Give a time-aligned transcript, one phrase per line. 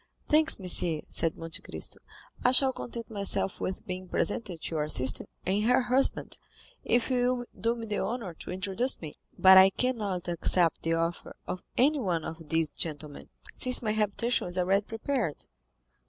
[0.27, 1.99] "Thanks, monsieur," said Monte Cristo;
[2.43, 6.39] "I shall content myself with being presented to your sister and her husband,
[6.83, 10.95] if you will do me the honor to introduce me; but I cannot accept the
[10.95, 15.45] offer of anyone of these gentlemen, since my habitation is already prepared."